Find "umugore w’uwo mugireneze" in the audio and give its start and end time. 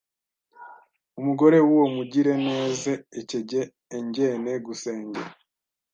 1.19-2.91